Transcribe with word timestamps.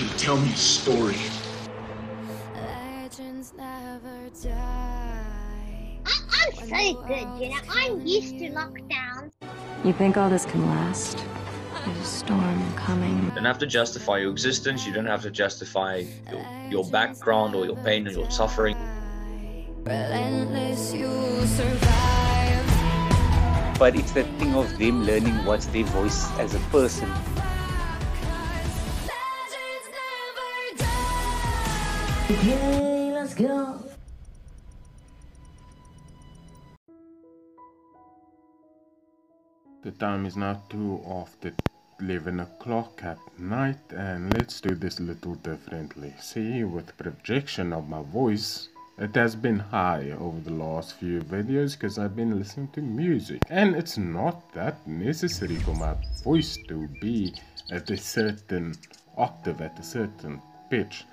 you 0.00 0.08
to 0.08 0.16
tell 0.16 0.36
me 0.36 0.52
a 0.52 0.56
story. 0.56 1.16
Legends 2.54 3.52
never 3.56 4.28
die. 4.42 6.00
I, 6.04 6.20
I'm 6.32 6.52
so 6.54 7.02
good, 7.06 7.28
you 7.40 7.50
know. 7.50 7.60
I'm 7.70 8.04
used 8.04 8.38
to 8.38 8.50
lockdown. 8.50 9.30
You 9.84 9.92
think 9.92 10.16
all 10.16 10.28
this 10.30 10.46
can 10.46 10.66
last? 10.66 11.24
There's 11.84 11.98
a 11.98 12.04
storm 12.04 12.74
coming. 12.74 13.24
You 13.24 13.30
don't 13.32 13.44
have 13.44 13.58
to 13.58 13.66
justify 13.66 14.18
your 14.18 14.30
existence. 14.32 14.86
You 14.86 14.92
don't 14.92 15.06
have 15.06 15.22
to 15.22 15.30
justify 15.30 16.04
your, 16.30 16.46
your 16.70 16.84
background 16.90 17.54
or 17.54 17.64
your 17.66 17.76
pain 17.76 18.08
or 18.08 18.10
your 18.10 18.30
suffering. 18.30 18.76
Relentless, 19.84 20.92
you 20.94 21.46
survive. 21.46 22.64
but 23.78 23.94
it's 23.96 24.12
the 24.12 24.24
thing 24.38 24.54
of 24.54 24.78
them 24.78 25.04
learning 25.04 25.44
what's 25.44 25.66
their 25.66 25.84
voice 25.84 26.30
as 26.38 26.54
a 26.54 26.58
person. 26.70 27.10
Okay, 32.30 33.12
let's 33.12 33.34
go. 33.34 33.84
The 39.82 39.90
time 39.90 40.24
is 40.24 40.34
now 40.34 40.62
2 40.70 41.02
after 41.06 41.52
11 42.00 42.40
o'clock 42.40 43.04
at 43.04 43.18
night 43.38 43.76
and 43.90 44.32
let's 44.32 44.62
do 44.62 44.74
this 44.74 45.00
a 45.00 45.02
little 45.02 45.34
differently. 45.34 46.14
See, 46.18 46.64
with 46.64 46.96
projection 46.96 47.74
of 47.74 47.90
my 47.90 48.00
voice, 48.00 48.70
it 48.96 49.14
has 49.16 49.36
been 49.36 49.58
high 49.58 50.12
over 50.12 50.40
the 50.40 50.56
last 50.64 50.94
few 50.94 51.20
videos 51.20 51.72
because 51.72 51.98
I've 51.98 52.16
been 52.16 52.38
listening 52.38 52.68
to 52.68 52.80
music 52.80 53.42
and 53.50 53.76
it's 53.76 53.98
not 53.98 54.50
that 54.54 54.88
necessary 54.88 55.56
for 55.56 55.74
my 55.74 55.94
voice 56.22 56.56
to 56.68 56.88
be 57.02 57.34
at 57.70 57.90
a 57.90 57.98
certain 57.98 58.76
octave, 59.18 59.60
at 59.60 59.78
a 59.78 59.82
certain 59.82 60.40
pitch. 60.70 61.04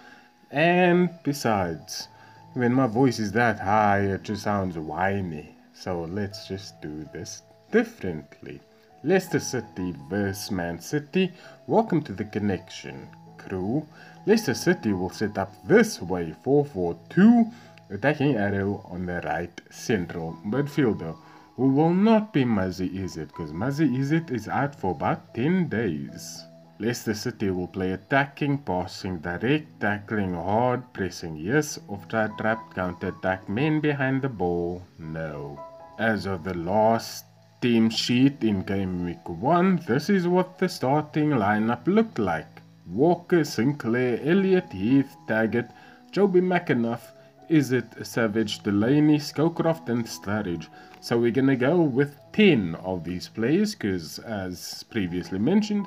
And 0.51 1.09
besides, 1.23 2.09
when 2.55 2.73
my 2.73 2.85
voice 2.85 3.19
is 3.19 3.31
that 3.31 3.57
high, 3.57 3.99
it 3.99 4.23
just 4.23 4.43
sounds 4.43 4.77
whiny. 4.77 5.55
So 5.73 6.01
let's 6.01 6.45
just 6.45 6.81
do 6.81 7.07
this 7.13 7.43
differently. 7.71 8.59
Leicester 9.01 9.39
City 9.39 9.95
vs 10.09 10.51
Man 10.51 10.81
City. 10.81 11.31
Welcome 11.67 12.03
to 12.03 12.11
the 12.11 12.25
connection, 12.25 13.07
crew. 13.37 13.87
Leicester 14.25 14.53
City 14.53 14.91
will 14.91 15.09
set 15.09 15.37
up 15.37 15.53
this 15.65 16.01
way 16.01 16.35
4-4-2, 16.45 17.51
attacking 17.89 18.35
arrow 18.35 18.85
on 18.91 19.05
the 19.05 19.21
right 19.21 19.61
central 19.69 20.37
midfielder, 20.45 21.15
who 21.55 21.69
will 21.69 21.93
not 21.93 22.33
be 22.33 22.43
Muzzy 22.43 22.89
Izzet, 22.89 23.27
because 23.27 23.53
Muzzy 23.53 23.87
Izzet 23.87 24.29
is 24.31 24.49
out 24.49 24.75
for 24.75 24.91
about 24.91 25.33
10 25.33 25.69
days. 25.69 26.43
Leicester 26.81 27.13
City 27.13 27.51
will 27.51 27.67
play 27.67 27.91
attacking, 27.91 28.57
passing, 28.57 29.19
direct, 29.19 29.79
tackling, 29.79 30.33
hard, 30.33 30.81
pressing, 30.93 31.35
yes, 31.35 31.79
offside 31.87 32.35
trap, 32.39 32.73
counter 32.73 33.09
attack, 33.09 33.47
men 33.47 33.79
behind 33.79 34.23
the 34.23 34.27
ball, 34.27 34.81
no. 34.97 35.63
As 35.99 36.25
of 36.25 36.43
the 36.43 36.55
last 36.55 37.25
team 37.61 37.91
sheet 37.91 38.43
in 38.43 38.63
game 38.63 39.05
week 39.05 39.29
1, 39.29 39.83
this 39.87 40.09
is 40.09 40.27
what 40.27 40.57
the 40.57 40.67
starting 40.67 41.29
lineup 41.29 41.85
looked 41.85 42.17
like. 42.17 42.63
Walker, 42.87 43.43
Sinclair, 43.43 44.19
Elliott, 44.23 44.73
Heath, 44.73 45.15
Taggart, 45.27 45.69
Jobi 46.11 46.41
McAnuff, 46.41 47.11
Izzet, 47.47 48.03
Savage, 48.03 48.63
Delaney, 48.63 49.19
Scowcroft 49.19 49.87
and 49.89 50.03
Sturridge. 50.03 50.65
So 50.99 51.19
we're 51.19 51.29
gonna 51.29 51.55
go 51.55 51.79
with 51.79 52.17
10 52.33 52.73
of 52.83 53.03
these 53.03 53.27
players 53.27 53.75
because 53.75 54.17
as 54.17 54.83
previously 54.89 55.37
mentioned, 55.37 55.85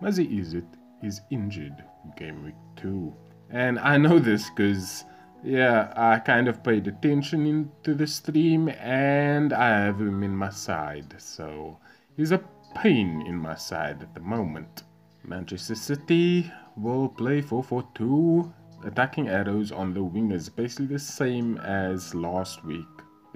Muzzy 0.00 0.28
Izzet 0.28 0.66
is 1.02 1.20
injured 1.30 1.84
game 2.16 2.44
week 2.44 2.54
2. 2.76 3.12
And 3.50 3.78
I 3.80 3.96
know 3.96 4.18
this 4.18 4.48
because 4.50 5.04
yeah, 5.42 5.92
I 5.96 6.18
kind 6.18 6.48
of 6.48 6.62
paid 6.62 6.86
attention 6.86 7.46
into 7.46 7.94
the 7.94 8.06
stream 8.06 8.68
and 8.68 9.52
I 9.52 9.68
have 9.86 10.00
him 10.00 10.22
in 10.22 10.36
my 10.36 10.50
side, 10.50 11.14
so 11.18 11.78
he's 12.16 12.32
a 12.32 12.42
pain 12.74 13.24
in 13.26 13.36
my 13.36 13.54
side 13.54 14.02
at 14.02 14.14
the 14.14 14.20
moment. 14.20 14.84
Manchester 15.24 15.74
City 15.74 16.50
will 16.76 17.08
play 17.08 17.42
4-4-2, 17.42 18.52
attacking 18.84 19.28
arrows 19.28 19.72
on 19.72 19.94
the 19.94 20.00
wingers, 20.00 20.54
basically 20.54 20.86
the 20.86 20.98
same 20.98 21.58
as 21.58 22.14
last 22.14 22.64
week. 22.64 22.86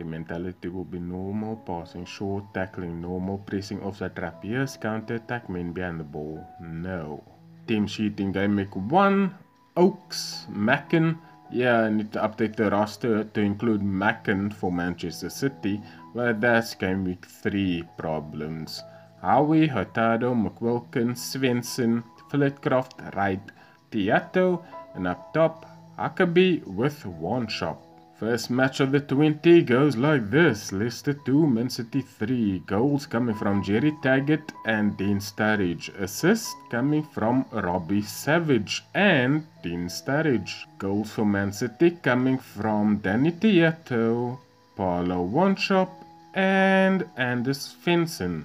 The 0.03 0.09
mentality 0.09 0.67
will 0.67 0.83
be 0.83 0.99
normal, 0.99 1.63
passing 1.63 2.05
short, 2.05 2.53
tackling 2.53 3.01
normal, 3.01 3.39
pressing 3.39 3.81
offside 3.83 4.17
trap, 4.17 4.45
yes, 4.45 4.77
counter 4.77 5.15
attack, 5.15 5.49
men 5.49 5.71
behind 5.71 6.01
the 6.01 6.05
ball, 6.05 6.45
no. 6.61 7.23
Team 7.69 7.87
sheet 7.87 8.19
in 8.19 8.33
game 8.33 8.57
week 8.57 8.75
1, 8.75 9.33
Oakes, 9.77 10.49
Macken, 10.51 11.19
yeah, 11.53 11.83
I 11.83 11.91
need 11.91 12.11
to 12.15 12.19
update 12.19 12.57
the 12.57 12.69
roster 12.69 13.23
to 13.23 13.41
include 13.41 13.83
Macken 13.83 14.53
for 14.53 14.73
Manchester 14.73 15.31
City, 15.31 15.81
but 16.17 16.41
that's 16.41 16.75
game 16.75 17.05
week 17.05 17.25
3 17.25 17.85
problems. 17.97 18.83
Howey, 19.23 19.69
Hurtado, 19.69 20.35
McQuilkin, 20.35 21.15
Svensson, 21.15 22.03
Flitcroft, 22.29 23.15
Wright, 23.15 23.53
Tiatto, 23.93 24.65
and 24.97 25.07
up 25.07 25.33
top, 25.33 25.65
Huckerby 25.97 26.67
with 26.67 27.07
one 27.07 27.47
shot. 27.47 27.79
First 28.23 28.51
match 28.51 28.79
of 28.79 28.93
the 28.93 29.01
20 29.01 29.63
goes 29.63 29.97
like 29.97 30.31
this. 30.31 30.71
Leicester 30.71 31.13
2, 31.13 31.45
Man 31.45 31.69
City 31.69 32.03
3. 32.03 32.61
Goals 32.67 33.05
coming 33.05 33.35
from 33.35 33.65
Gerry 33.65 33.93
Taggart 34.01 34.53
and 34.65 34.97
Dean 34.97 35.19
Sturridge. 35.19 35.89
Assist 36.01 36.55
coming 36.71 37.03
from 37.03 37.45
Robbie 37.51 38.03
Savage 38.03 38.85
and 38.95 39.45
Dean 39.65 39.89
Sturridge. 39.89 40.67
Goals 40.79 41.11
for 41.11 41.25
Man 41.25 41.53
City 41.53 41.91
coming 41.91 42.39
from 42.39 42.99
Danny 42.99 43.33
Tiatto, 43.33 44.39
Paulo 44.77 45.27
Wanchope 45.27 45.91
and 46.35 47.05
Anders 47.17 47.75
Svensson. 47.75 48.45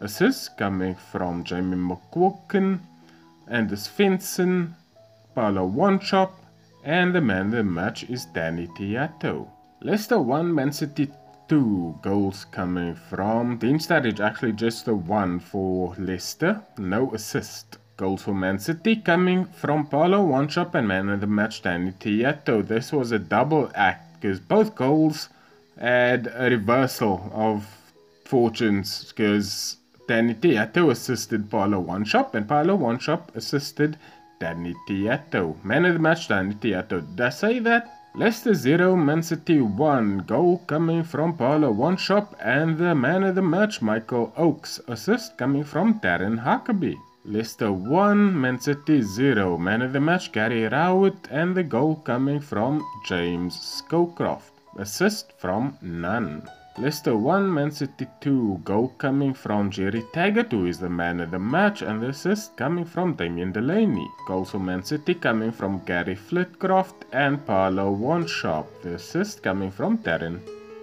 Assists 0.00 0.48
coming 0.48 0.96
from 0.96 1.44
Jamie 1.44 1.76
McQuilkin, 1.76 2.80
Anders 3.46 3.86
Svensson, 3.86 4.72
Paulo 5.36 5.68
Wanchope 5.68 6.41
and 6.84 7.14
the 7.14 7.20
man 7.20 7.50
the 7.50 7.62
match 7.62 8.04
is 8.04 8.26
Danny 8.26 8.66
Tiatto. 8.66 9.48
Leicester 9.82 10.18
1, 10.18 10.54
Man 10.54 10.72
City 10.72 11.10
2 11.48 11.98
goals 12.02 12.46
coming 12.46 12.94
from 12.94 13.56
Dean 13.58 13.78
Sturridge, 13.78 14.20
actually 14.20 14.52
just 14.52 14.84
the 14.84 14.94
one 14.94 15.38
for 15.38 15.94
Leicester, 15.98 16.62
no 16.78 17.12
assist. 17.14 17.78
Goals 17.96 18.22
for 18.22 18.34
Man 18.34 18.58
City 18.58 18.96
coming 18.96 19.44
from 19.44 19.86
Paulo 19.86 20.26
Wanchope 20.26 20.74
and 20.74 20.88
man 20.88 21.08
of 21.10 21.20
the 21.20 21.26
match 21.26 21.62
Danny 21.62 21.92
Tiatto. 21.92 22.66
This 22.66 22.90
was 22.90 23.12
a 23.12 23.18
double 23.18 23.70
act 23.74 24.20
because 24.20 24.40
both 24.40 24.74
goals 24.74 25.28
had 25.78 26.32
a 26.34 26.50
reversal 26.50 27.30
of 27.34 27.66
fortunes 28.24 29.12
because 29.12 29.76
Danny 30.08 30.34
Tiatto 30.34 30.90
assisted 30.90 31.50
Paulo 31.50 31.84
Wanchope 31.84 32.34
and 32.34 32.48
Paulo 32.48 32.76
Wanchope 32.76 33.34
assisted 33.36 33.98
Danny 34.42 34.74
Tiatto. 34.88 35.54
Man 35.62 35.84
of 35.84 35.92
the 35.92 36.00
match, 36.00 36.26
Danny 36.26 36.56
Tiatto. 36.56 37.00
Did 37.00 37.20
I 37.20 37.28
say 37.28 37.60
that? 37.60 38.08
Leicester 38.16 38.54
0, 38.54 38.96
Man 38.96 39.22
City 39.22 39.60
1. 39.60 40.24
Goal 40.26 40.58
coming 40.66 41.04
from 41.04 41.36
Paulo 41.36 41.72
Wanchope 41.72 42.34
and 42.40 42.76
the 42.76 42.92
man 42.92 43.22
of 43.22 43.36
the 43.36 43.42
match, 43.42 43.80
Michael 43.80 44.32
Oakes. 44.36 44.80
Assist 44.88 45.38
coming 45.38 45.62
from 45.62 46.00
Darren 46.00 46.42
Huckerby. 46.42 46.96
Leicester 47.24 47.70
1, 47.70 48.40
Man 48.40 48.58
City 48.58 49.00
0. 49.00 49.58
Man 49.58 49.80
of 49.80 49.92
the 49.92 50.00
match, 50.00 50.32
Gary 50.32 50.68
Rowett 50.68 51.28
and 51.30 51.54
the 51.54 51.62
goal 51.62 51.94
coming 52.04 52.40
from 52.40 52.84
James 53.06 53.54
Scowcroft. 53.56 54.50
Assist 54.76 55.32
from 55.38 55.78
none. 55.80 56.48
Leicester 56.78 57.14
1, 57.14 57.52
Man 57.52 57.70
City 57.70 58.06
2. 58.22 58.62
Goal 58.64 58.88
coming 58.96 59.34
from 59.34 59.70
Gerry 59.70 60.02
Taggart, 60.14 60.52
who 60.52 60.64
is 60.64 60.78
the 60.78 60.88
man 60.88 61.20
of 61.20 61.30
the 61.30 61.38
match, 61.38 61.82
and 61.82 62.02
the 62.02 62.08
assist 62.08 62.56
coming 62.56 62.86
from 62.86 63.12
Damien 63.12 63.52
Delaney. 63.52 64.08
Goals 64.26 64.52
for 64.52 64.58
Man 64.58 64.82
City 64.82 65.14
coming 65.14 65.52
from 65.52 65.84
Gary 65.84 66.16
Flitcroft 66.16 67.04
and 67.12 67.44
Paulo 67.44 67.94
Wanchope. 67.94 68.80
The 68.80 68.94
assist 68.94 69.42
coming 69.42 69.70
from 69.70 69.98
Darren 69.98 70.40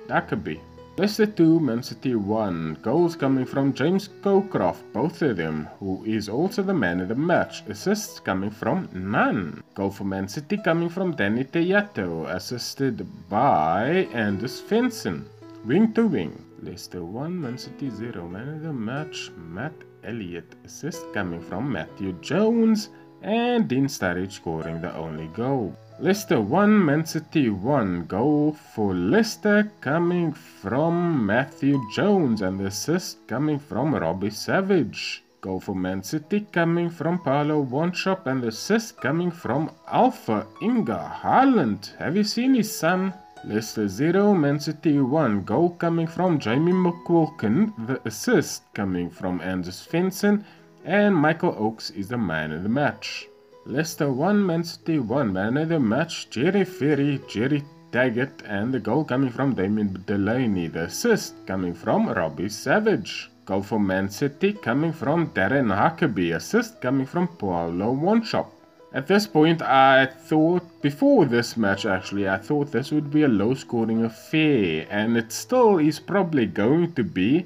Huckerby. 0.07 0.59
Leicester 0.97 1.25
2, 1.25 1.59
Man 1.59 1.81
City 1.81 2.13
1. 2.13 2.77
Goals 2.83 3.15
coming 3.15 3.45
from 3.45 3.73
James 3.73 4.09
Scowcroft, 4.09 4.83
both 4.93 5.23
of 5.23 5.37
them, 5.37 5.67
who 5.79 6.03
is 6.05 6.29
also 6.29 6.61
the 6.61 6.71
man 6.71 6.99
of 6.99 7.07
the 7.07 7.15
match. 7.15 7.63
Assists 7.67 8.19
coming 8.19 8.51
from 8.51 8.87
none. 8.93 9.63
Goal 9.73 9.89
for 9.89 10.03
Man 10.03 10.27
City 10.27 10.57
coming 10.57 10.89
from 10.89 11.15
Danny 11.15 11.45
Tiatto, 11.45 12.27
assisted 12.27 13.07
by 13.27 14.07
Anders 14.13 14.61
Svensson. 14.61 15.25
Wing 15.65 15.93
to 15.93 16.07
wing. 16.07 16.45
Leicester 16.63 17.03
1, 17.03 17.41
Man 17.41 17.57
City 17.57 17.89
0. 17.89 18.29
Man 18.29 18.47
of 18.47 18.63
the 18.63 18.71
match, 18.71 19.29
Matt 19.35 19.73
Elliott. 20.05 20.55
Assist 20.63 21.03
coming 21.13 21.41
from 21.41 21.69
Matthew 21.69 22.13
Jones. 22.21 22.89
And 23.21 23.67
Dean 23.67 23.87
Sturridge 23.87 24.31
scoring 24.31 24.79
the 24.81 24.95
only 24.95 25.27
goal. 25.27 25.75
Leicester 25.99 26.39
1, 26.39 26.85
Man 26.85 27.05
City 27.05 27.49
1. 27.49 28.05
Goal 28.05 28.53
for 28.73 28.93
Leicester 28.93 29.69
coming 29.81 30.31
from 30.31 31.25
Matthew 31.25 31.81
Jones. 31.93 32.41
And 32.41 32.57
the 32.57 32.67
assist 32.67 33.27
coming 33.27 33.59
from 33.59 33.93
Robbie 33.93 34.29
Savage. 34.29 35.23
Goal 35.41 35.59
for 35.59 35.75
Man 35.75 36.03
City 36.03 36.47
coming 36.53 36.89
from 36.89 37.19
Paulo 37.19 37.65
Wanchope 37.65 38.27
and 38.27 38.43
the 38.43 38.47
assist 38.47 38.99
coming 39.01 39.29
from 39.29 39.71
Alpha 39.89 40.47
Inga 40.61 41.19
Haaland. 41.21 41.95
Have 41.97 42.15
you 42.15 42.23
seen 42.23 42.53
his 42.53 42.73
son? 42.73 43.13
Leicester 43.45 43.87
0, 43.87 44.33
Man 44.33 44.59
City 44.59 44.99
1. 44.99 45.43
Goal 45.43 45.69
coming 45.69 46.07
from 46.07 46.39
Jamie 46.39 46.73
McQuilkin. 46.73 47.87
The 47.87 48.01
assist 48.05 48.63
coming 48.73 49.09
from 49.09 49.39
Anders 49.39 49.87
Svensson. 49.87 50.43
And 50.83 51.15
Michael 51.15 51.55
Oakes 51.57 51.89
is 51.91 52.09
the 52.09 52.17
man 52.17 52.51
of 52.51 52.63
the 52.63 52.69
match. 52.69 53.29
Leicester 53.65 54.11
1, 54.11 54.45
Man 54.45 54.65
City 54.65 54.99
1. 54.99 55.31
Man 55.31 55.55
of 55.55 55.69
the 55.69 55.79
match, 55.79 56.29
Jerry 56.29 56.65
Ferry, 56.65 57.21
Gerry 57.29 57.63
Taggart. 57.93 58.43
And 58.45 58.73
the 58.73 58.79
goal 58.79 59.05
coming 59.05 59.29
from 59.29 59.55
Damien 59.55 60.03
Delaney. 60.05 60.67
The 60.67 60.83
assist 60.83 61.35
coming 61.47 61.73
from 61.73 62.09
Robbie 62.09 62.49
Savage. 62.49 63.31
Goal 63.45 63.63
for 63.63 63.79
Man 63.79 64.09
City 64.09 64.51
coming 64.51 64.91
from 64.91 65.29
Darren 65.29 65.73
Huckerby. 65.73 66.35
Assist 66.35 66.81
coming 66.81 67.05
from 67.05 67.29
Paulo 67.29 67.95
Wanchope. 67.95 68.51
At 68.91 69.05
this 69.05 69.27
point, 69.27 69.61
I 69.61 70.07
thought, 70.07 70.81
before 70.81 71.25
this 71.25 71.55
match 71.55 71.85
actually, 71.85 72.27
I 72.27 72.37
thought 72.37 72.71
this 72.71 72.91
would 72.91 73.11
be 73.11 73.21
a 73.21 73.27
low 73.27 73.53
scoring 73.53 74.03
affair, 74.03 74.87
and 74.89 75.15
it 75.15 75.31
still 75.31 75.77
is 75.77 75.99
probably 75.99 76.47
going 76.47 76.93
to 76.93 77.03
be, 77.03 77.45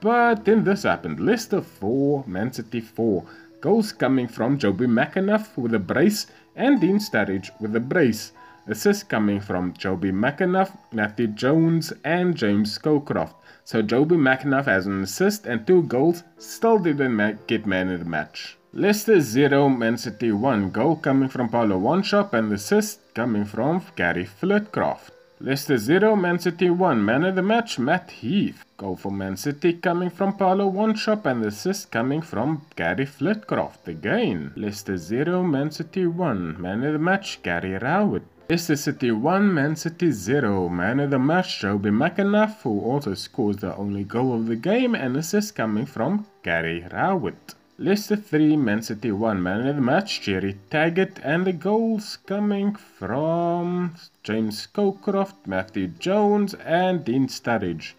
but 0.00 0.44
then 0.44 0.62
this 0.62 0.84
happened. 0.84 1.18
Leicester 1.18 1.62
4, 1.62 2.24
Man 2.28 2.52
City 2.52 2.80
4. 2.80 3.24
Goals 3.60 3.90
coming 3.90 4.28
from 4.28 4.56
Jobi 4.56 4.86
McAnuff 4.86 5.56
with 5.56 5.74
a 5.74 5.80
brace 5.80 6.28
and 6.54 6.80
Dean 6.80 6.98
Sturridge 6.98 7.50
with 7.60 7.74
a 7.74 7.80
brace. 7.80 8.30
Assists 8.68 9.02
coming 9.02 9.40
from 9.40 9.74
Jobi 9.74 10.12
McAnuff, 10.12 10.78
Matthew 10.92 11.26
Jones, 11.26 11.92
and 12.04 12.36
James 12.36 12.78
Scowcroft. 12.78 13.34
So 13.64 13.82
Jobi 13.82 14.16
McAnuff 14.16 14.66
has 14.66 14.86
an 14.86 15.02
assist 15.02 15.46
and 15.46 15.66
two 15.66 15.82
goals, 15.82 16.22
still 16.38 16.78
didn't 16.78 17.48
get 17.48 17.66
man 17.66 17.90
of 17.90 17.98
the 17.98 18.04
match. 18.04 18.58
Leicester 18.76 19.20
0, 19.20 19.68
Man 19.68 19.96
City 19.96 20.32
1. 20.32 20.70
Goal 20.70 20.96
coming 20.96 21.28
from 21.28 21.48
Paulo 21.48 21.78
Wanchope 21.78 22.34
and 22.34 22.52
assist 22.52 22.98
coming 23.14 23.44
from 23.44 23.80
Gary 23.94 24.24
Flitcroft. 24.26 25.12
Leicester 25.38 25.78
0, 25.78 26.16
Man 26.16 26.40
City 26.40 26.68
1. 26.70 27.04
Man 27.04 27.22
of 27.22 27.36
the 27.36 27.42
match, 27.42 27.78
Matt 27.78 28.10
Heath. 28.10 28.64
Goal 28.76 28.96
for 28.96 29.12
Man 29.12 29.36
City 29.36 29.74
coming 29.74 30.10
from 30.10 30.36
Paulo 30.36 30.68
Wanchope 30.68 31.24
and 31.26 31.44
assist 31.44 31.92
coming 31.92 32.20
from 32.20 32.66
Gary 32.74 33.06
Flitcroft 33.06 33.86
again. 33.86 34.52
Leicester 34.56 34.96
0, 34.96 35.44
Man 35.44 35.70
City 35.70 36.08
1. 36.08 36.60
Man 36.60 36.82
of 36.82 36.94
the 36.94 36.98
match, 36.98 37.40
Gary 37.44 37.78
Rowett. 37.78 38.24
Leicester 38.50 38.74
City 38.74 39.12
1, 39.12 39.54
Man 39.54 39.76
City 39.76 40.10
0. 40.10 40.68
Man 40.68 40.98
of 40.98 41.10
the 41.10 41.18
match, 41.20 41.60
Jobi 41.60 41.92
McAnuff, 41.92 42.62
who 42.62 42.80
also 42.80 43.14
scores 43.14 43.58
the 43.58 43.76
only 43.76 44.02
goal 44.02 44.34
of 44.34 44.48
the 44.48 44.56
game 44.56 44.96
and 44.96 45.16
assist 45.16 45.54
coming 45.54 45.86
from 45.86 46.26
Gary 46.42 46.84
Rowett. 46.92 47.54
Leicester 47.76 48.14
3, 48.14 48.56
Man 48.56 48.82
City 48.82 49.10
1. 49.10 49.42
Man 49.42 49.66
of 49.66 49.74
the 49.74 49.82
match, 49.82 50.20
Gerry 50.20 50.56
Taggart, 50.70 51.18
and 51.24 51.44
the 51.44 51.52
goals 51.52 52.18
coming 52.24 52.76
from 52.76 53.96
James 54.22 54.68
Scowcroft, 54.68 55.44
Matthew 55.44 55.88
Jones, 55.88 56.54
and 56.54 57.04
Dean 57.04 57.26
Sturridge. 57.26 57.94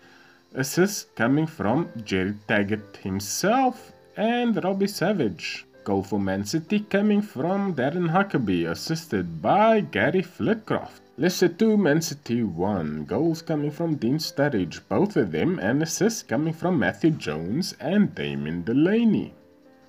Assists 0.54 1.07
coming 1.16 1.45
from 1.45 1.89
Gerry 2.06 2.36
Taggart 2.48 2.95
himself 3.04 3.92
and 4.16 4.63
Robbie 4.63 4.88
Savage. 4.88 5.66
Goal 5.83 6.04
for 6.04 6.21
Man 6.21 6.45
City 6.45 6.80
coming 6.80 7.21
from 7.21 7.75
Darren 7.75 8.12
Huckerby, 8.12 8.71
assisted 8.71 9.42
by 9.42 9.81
Gary 9.81 10.21
Flitcroft. 10.21 11.01
Leicester 11.18 11.50
2, 11.50 11.75
Man 11.75 12.01
City 12.01 12.44
1. 12.44 13.04
Goals 13.04 13.42
coming 13.42 13.71
from 13.71 13.95
Dean 13.95 14.19
Sturridge, 14.19 14.80
both 14.88 15.18
of 15.18 15.33
them, 15.33 15.60
and 15.60 15.83
assists 15.83 16.24
coming 16.24 16.54
from 16.54 16.80
Matthew 16.80 17.12
Jones 17.12 17.75
and 17.81 18.16
Damien 18.16 18.63
Delaney. 18.63 19.33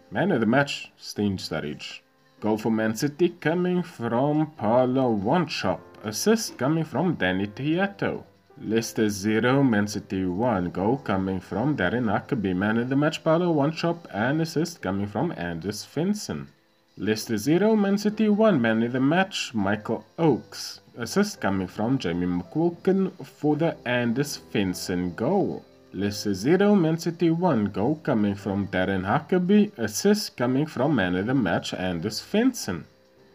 Man 0.08 0.30
of 0.30 0.38
the 0.38 0.46
match, 0.46 0.92
Dean 1.16 1.36
Sturridge. 1.36 2.00
Goal 2.40 2.58
for 2.58 2.70
Man 2.70 2.94
City 2.94 3.28
coming 3.28 3.82
from 3.82 4.52
Paulo 4.52 5.12
Wanchope. 5.12 5.80
Assist 6.04 6.56
coming 6.56 6.84
from 6.84 7.16
Danny 7.16 7.48
Tiatto. 7.48 8.22
Leicester 8.62 9.08
0, 9.08 9.64
Man 9.64 9.88
City 9.88 10.24
1. 10.24 10.70
Goal 10.70 10.98
coming 10.98 11.40
from 11.40 11.76
Darren 11.76 12.06
Huckerby. 12.06 12.54
Man 12.54 12.78
of 12.78 12.88
the 12.88 12.94
match, 12.94 13.24
Paulo 13.24 13.52
Wanchope. 13.52 14.06
And 14.14 14.40
assist 14.40 14.80
coming 14.80 15.08
from 15.08 15.34
Anders 15.36 15.84
Svensson. 15.84 16.46
Leicester 16.96 17.36
0, 17.36 17.74
Man 17.74 17.98
City 17.98 18.28
1. 18.28 18.60
Man 18.60 18.84
of 18.84 18.92
the 18.92 19.00
match, 19.00 19.52
Michael 19.54 20.04
Oakes. 20.20 20.82
Assist 20.96 21.40
coming 21.40 21.66
from 21.66 21.98
Jamie 21.98 22.28
McQuilkin 22.28 23.10
for 23.26 23.56
the 23.56 23.76
Anders 23.84 24.38
Svensson 24.52 25.16
goal. 25.16 25.64
Leicester 25.98 26.34
0, 26.34 26.74
Man 26.74 26.98
City 26.98 27.30
1. 27.30 27.70
Goal 27.72 27.94
coming 28.02 28.34
from 28.34 28.68
Darren 28.68 29.06
Huckerby. 29.06 29.72
Assist 29.78 30.36
coming 30.36 30.66
from 30.66 30.94
man 30.94 31.16
of 31.16 31.24
the 31.24 31.32
match 31.32 31.72
Anders 31.72 32.20
Svensson. 32.20 32.84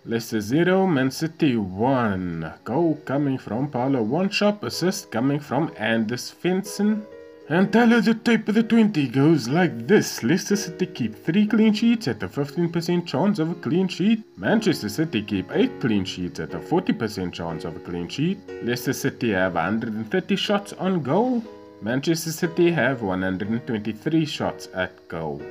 0, 0.08 0.86
Man 0.86 1.10
City 1.10 1.58
1. 1.58 2.54
Goal 2.64 3.00
coming 3.04 3.40
from 3.40 3.68
Paulo 3.68 4.06
Wanchope. 4.06 4.62
Assist 4.62 5.10
coming 5.10 5.40
from 5.40 5.74
Anders 5.76 6.36
Svensson. 6.36 7.02
And 7.50 7.74
tell 7.74 7.90
the 7.90 8.14
tape 8.14 8.48
of 8.48 8.54
the 8.54 8.62
20 8.62 9.08
goes 9.08 9.50
like 9.50 9.88
this. 9.88 10.22
Leicester 10.22 10.56
City 10.56 10.86
keep 10.86 11.16
3 11.16 11.48
clean 11.48 11.74
sheets 11.74 12.08
at 12.08 12.22
a 12.22 12.28
15% 12.28 13.08
chance 13.08 13.40
of 13.40 13.50
a 13.50 13.56
clean 13.56 13.88
sheet. 13.88 14.22
Manchester 14.38 14.90
City 14.90 15.24
keep 15.24 15.50
8 15.52 15.82
clean 15.82 16.06
sheets 16.06 16.40
at 16.40 16.54
a 16.54 16.60
40% 16.60 17.34
chance 17.34 17.66
of 17.66 17.76
a 17.76 17.80
clean 17.80 18.08
sheet. 18.08 18.38
Leicester 18.62 18.94
City 18.94 19.32
have 19.32 19.56
130 19.56 20.36
shots 20.36 20.74
on 20.74 21.02
goal. 21.02 21.44
Manchester 21.84 22.32
City 22.32 22.72
have 22.72 23.02
123 23.02 24.24
shots 24.24 24.70
at 24.76 25.08
goal. 25.08 25.42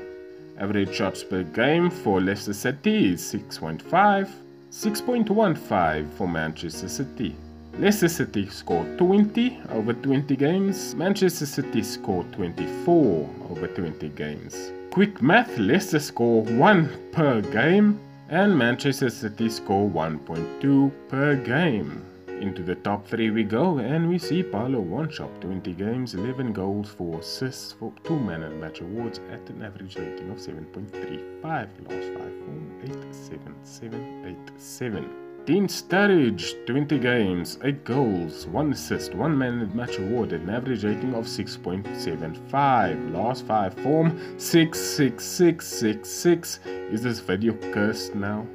Average 0.60 0.94
shots 0.94 1.24
per 1.24 1.42
game 1.42 1.90
for 1.90 2.20
Leicester 2.20 2.52
City 2.52 3.14
is 3.14 3.20
6.5, 3.20 4.30
6.15 4.70 6.08
for 6.10 6.28
Manchester 6.28 6.88
City. 6.88 7.34
Leicester 7.80 8.08
City 8.08 8.48
scored 8.48 8.96
20 8.96 9.58
over 9.70 9.92
20 9.92 10.36
games, 10.36 10.94
Manchester 10.94 11.46
City 11.46 11.82
scored 11.82 12.32
24 12.34 13.28
over 13.50 13.66
20 13.66 14.08
games. 14.10 14.70
Quick 14.92 15.20
math 15.20 15.58
Leicester 15.58 15.98
score 15.98 16.44
1 16.44 17.10
per 17.10 17.40
game, 17.40 17.98
and 18.28 18.56
Manchester 18.56 19.10
City 19.10 19.48
score 19.48 19.90
1.2 19.90 20.92
per 21.08 21.34
game. 21.34 22.04
Into 22.40 22.62
the 22.62 22.76
top 22.76 23.06
3 23.06 23.30
we 23.32 23.44
go, 23.44 23.78
and 23.78 24.08
we 24.08 24.16
see 24.16 24.42
Paulo 24.42 24.80
Wanchope 24.80 25.40
20 25.42 25.74
games, 25.74 26.14
11 26.14 26.54
goals, 26.54 26.88
4 26.88 27.18
assists 27.18 27.72
for 27.72 27.92
2 28.04 28.18
man 28.18 28.40
the 28.40 28.48
match 28.48 28.80
awards 28.80 29.20
at 29.30 29.50
an 29.50 29.62
average 29.62 29.96
rating 29.96 30.30
of 30.30 30.38
7.35. 30.38 31.44
Last 31.44 31.68
5 31.84 32.16
form 32.16 32.80
8 32.82 33.14
7 33.14 33.54
7 33.62 34.36
8 34.48 34.60
7. 34.60 35.10
Dean 35.44 35.66
Sturridge, 35.66 36.64
20 36.64 36.98
games, 36.98 37.58
8 37.62 37.84
goals, 37.84 38.46
1 38.46 38.72
assist, 38.72 39.14
1 39.14 39.36
man 39.36 39.58
the 39.58 39.66
match 39.76 39.98
award 39.98 40.32
at 40.32 40.40
an 40.40 40.48
average 40.48 40.82
rating 40.82 41.12
of 41.14 41.26
6.75. 41.26 43.14
Last 43.14 43.44
5 43.44 43.74
form 43.74 44.38
6 44.38 44.80
6 44.80 45.24
6 45.24 45.66
6 45.66 46.08
6. 46.08 46.60
Is 46.90 47.02
this 47.02 47.20
video 47.20 47.52
cursed 47.70 48.14
now? 48.14 48.46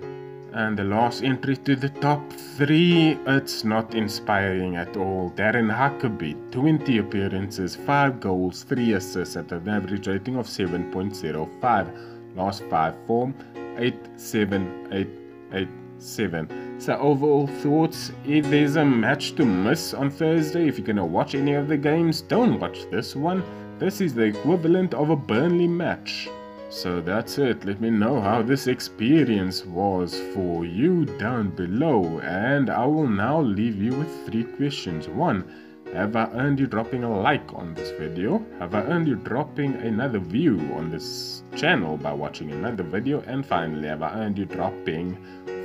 And 0.56 0.80
the 0.80 0.86
last 0.86 1.22
entry 1.22 1.58
to 1.58 1.76
the 1.76 1.90
top 1.90 2.32
3, 2.32 3.20
it's 3.28 3.66
not 3.66 3.94
inspiring 3.94 4.78
at 4.78 4.96
all. 4.96 5.34
Darren 5.36 5.70
Huckerby, 5.70 6.50
20 6.54 7.00
appearances, 7.00 7.76
5 7.76 8.22
goals, 8.22 8.64
3 8.64 8.94
assists 8.94 9.36
at 9.36 9.52
an 9.52 9.68
average 9.68 10.08
rating 10.08 10.38
of 10.38 10.48
7.05. 10.48 12.38
Last 12.38 12.64
5 12.70 12.96
form 13.06 13.36
8 13.78 13.96
7 14.16 14.88
8 14.94 15.08
8 15.52 15.68
7. 15.98 16.80
So 16.80 16.96
overall 17.00 17.48
thoughts, 17.48 18.14
if 18.26 18.50
there's 18.50 18.78
a 18.78 18.86
match 18.86 19.36
to 19.36 19.44
miss 19.44 19.94
on 19.94 20.10
Thursday, 20.10 20.70
if 20.70 20.78
you're 20.78 20.88
gonna 20.88 21.06
watch 21.06 21.36
any 21.36 21.56
of 21.56 21.68
the 21.68 21.78
games, 21.78 22.22
don't 22.22 22.62
watch 22.62 22.90
this 22.90 23.14
one. 23.14 23.44
This 23.78 24.00
is 24.00 24.14
the 24.14 24.24
equivalent 24.24 24.94
of 24.94 25.10
a 25.10 25.18
Burnley 25.18 25.68
match. 25.68 26.30
So 26.70 27.00
that's 27.00 27.38
it. 27.38 27.64
Let 27.64 27.80
me 27.80 27.90
know 27.90 28.20
how 28.20 28.42
this 28.42 28.68
experience 28.68 29.66
was 29.66 30.20
for 30.34 30.66
you 30.66 31.06
down 31.06 31.52
below. 31.52 32.20
And 32.20 32.70
I 32.70 32.86
will 32.86 33.08
now 33.08 33.40
leave 33.40 33.82
you 33.82 33.94
with 33.94 34.26
three 34.26 34.44
questions. 34.44 35.08
One, 35.08 35.50
have 35.94 36.16
I 36.16 36.26
earned 36.34 36.60
you 36.60 36.68
dropping 36.68 37.04
a 37.04 37.22
like 37.22 37.54
on 37.54 37.74
this 37.74 37.92
video? 37.92 38.44
Have 38.60 38.76
I 38.76 38.82
earned 38.82 39.08
you 39.08 39.16
dropping 39.16 39.76
another 39.76 40.20
view 40.20 40.60
on 40.76 40.90
this 40.90 41.44
channel 41.56 41.96
by 41.96 42.12
watching 42.12 42.52
another 42.52 42.84
video? 42.84 43.22
And 43.22 43.46
finally, 43.46 43.88
have 43.88 44.02
I 44.02 44.14
earned 44.16 44.38
you 44.38 44.46
dropping 44.46 45.18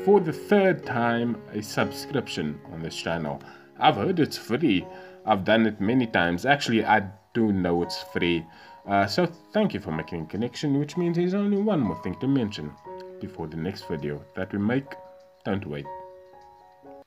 for 0.04 0.21
the 0.21 0.33
third 0.33 0.85
time 0.87 1.37
a 1.52 1.62
subscription 1.62 2.61
on 2.73 2.83
this 2.83 2.95
channel? 2.95 3.42
I've 3.78 3.97
heard 3.97 4.21
it's 4.21 4.38
free. 4.38 4.87
I've 5.26 5.45
done 5.45 5.66
it 5.66 5.80
many 5.80 6.07
times. 6.07 6.47
Actually, 6.47 6.85
I 6.85 7.11
do 7.35 7.52
know 7.52 7.83
it's 7.83 8.02
free. 8.12 8.47
Uh, 8.90 9.06
so 9.06 9.25
thank 9.52 9.73
you 9.73 9.78
for 9.78 9.92
making 9.92 10.23
a 10.23 10.26
connection, 10.26 10.76
which 10.80 10.97
means 10.97 11.16
there's 11.16 11.32
only 11.32 11.56
one 11.56 11.78
more 11.78 12.02
thing 12.02 12.18
to 12.18 12.26
mention 12.26 12.73
before 13.20 13.47
the 13.47 13.56
next 13.56 13.87
video 13.87 14.20
that 14.35 14.52
we 14.52 14.59
make. 14.59 14.97
Don't 15.44 15.64
wait. 15.64 15.87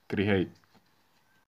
Create. 0.08 0.50